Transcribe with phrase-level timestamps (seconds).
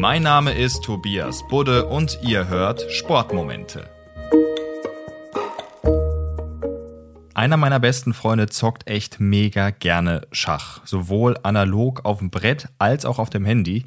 [0.00, 3.86] Mein Name ist Tobias Budde und ihr hört Sportmomente.
[7.34, 13.04] Einer meiner besten Freunde zockt echt mega gerne Schach, sowohl analog auf dem Brett als
[13.04, 13.84] auch auf dem Handy.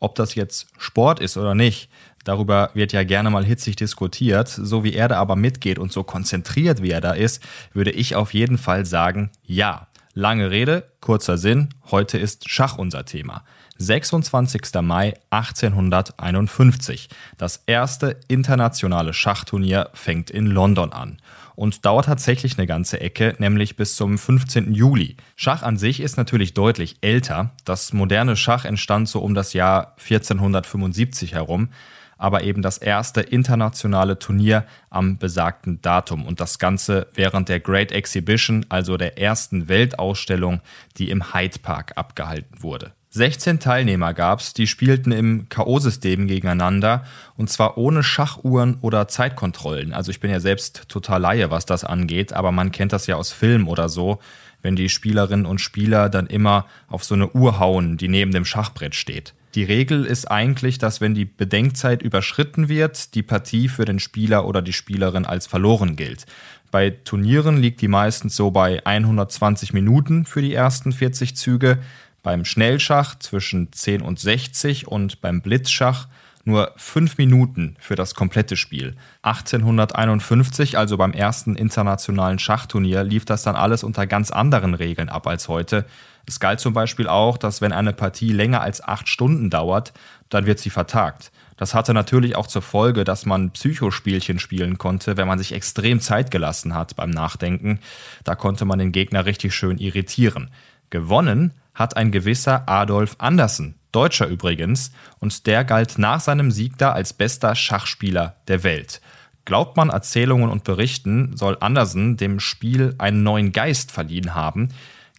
[0.00, 1.88] Ob das jetzt Sport ist oder nicht,
[2.24, 4.48] darüber wird ja gerne mal hitzig diskutiert.
[4.48, 7.42] So wie er da aber mitgeht und so konzentriert wie er da ist,
[7.72, 9.86] würde ich auf jeden Fall sagen, ja.
[10.16, 13.44] Lange Rede, kurzer Sinn, heute ist Schach unser Thema.
[13.76, 14.62] 26.
[14.80, 17.10] Mai 1851.
[17.36, 21.18] Das erste internationale Schachturnier fängt in London an
[21.56, 24.72] und dauert tatsächlich eine ganze Ecke, nämlich bis zum 15.
[24.72, 25.18] Juli.
[25.36, 27.50] Schach an sich ist natürlich deutlich älter.
[27.66, 31.68] Das moderne Schach entstand so um das Jahr 1475 herum
[32.16, 37.92] aber eben das erste internationale Turnier am besagten Datum und das Ganze während der Great
[37.92, 40.60] Exhibition, also der ersten Weltausstellung,
[40.96, 42.92] die im Hyde Park abgehalten wurde.
[43.10, 47.04] 16 Teilnehmer gab es, die spielten im K.O.-System gegeneinander
[47.36, 49.92] und zwar ohne Schachuhren oder Zeitkontrollen.
[49.92, 53.14] Also ich bin ja selbst total Laie, was das angeht, aber man kennt das ja
[53.14, 54.18] aus Filmen oder so,
[54.62, 58.44] wenn die Spielerinnen und Spieler dann immer auf so eine Uhr hauen, die neben dem
[58.44, 59.32] Schachbrett steht.
[59.54, 64.46] Die Regel ist eigentlich, dass wenn die Bedenkzeit überschritten wird, die Partie für den Spieler
[64.46, 66.26] oder die Spielerin als verloren gilt.
[66.72, 71.78] Bei Turnieren liegt die meistens so bei 120 Minuten für die ersten 40 Züge,
[72.24, 76.08] beim Schnellschach zwischen 10 und 60 und beim Blitzschach
[76.44, 78.94] nur fünf Minuten für das komplette Spiel.
[79.22, 85.26] 1851, also beim ersten internationalen Schachturnier, lief das dann alles unter ganz anderen Regeln ab
[85.26, 85.86] als heute.
[86.26, 89.92] Es galt zum Beispiel auch, dass wenn eine Partie länger als acht Stunden dauert,
[90.30, 91.32] dann wird sie vertagt.
[91.56, 96.00] Das hatte natürlich auch zur Folge, dass man Psychospielchen spielen konnte, wenn man sich extrem
[96.00, 97.78] Zeit gelassen hat beim Nachdenken.
[98.24, 100.50] Da konnte man den Gegner richtig schön irritieren.
[100.90, 106.92] Gewonnen hat ein gewisser Adolf Andersen, Deutscher übrigens, und der galt nach seinem Sieg da
[106.92, 109.00] als bester Schachspieler der Welt.
[109.44, 114.70] Glaubt man Erzählungen und Berichten, soll Andersen dem Spiel einen neuen Geist verliehen haben.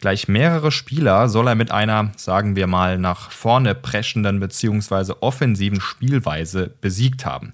[0.02, 5.14] Gleich mehrere Spieler soll er mit einer, sagen wir mal, nach vorne preschenden bzw.
[5.22, 7.54] offensiven Spielweise besiegt haben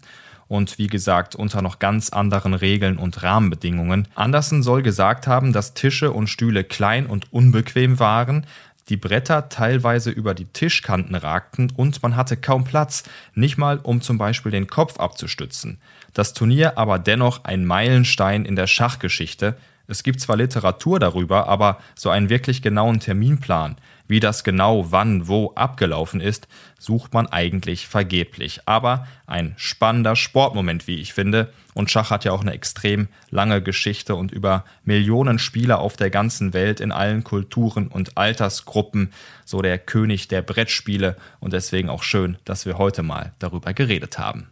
[0.51, 4.09] und wie gesagt unter noch ganz anderen Regeln und Rahmenbedingungen.
[4.15, 8.45] Andersen soll gesagt haben, dass Tische und Stühle klein und unbequem waren,
[8.89, 13.03] die Bretter teilweise über die Tischkanten ragten und man hatte kaum Platz,
[13.33, 15.79] nicht mal um zum Beispiel den Kopf abzustützen.
[16.13, 19.55] Das Turnier aber dennoch ein Meilenstein in der Schachgeschichte.
[19.91, 23.75] Es gibt zwar Literatur darüber, aber so einen wirklich genauen Terminplan,
[24.07, 26.47] wie das genau wann wo abgelaufen ist,
[26.79, 28.61] sucht man eigentlich vergeblich.
[28.65, 31.51] Aber ein spannender Sportmoment, wie ich finde.
[31.73, 36.09] Und Schach hat ja auch eine extrem lange Geschichte und über Millionen Spieler auf der
[36.09, 39.11] ganzen Welt in allen Kulturen und Altersgruppen,
[39.43, 41.17] so der König der Brettspiele.
[41.41, 44.47] Und deswegen auch schön, dass wir heute mal darüber geredet haben.